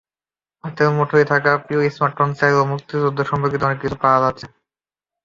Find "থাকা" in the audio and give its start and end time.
1.31-1.51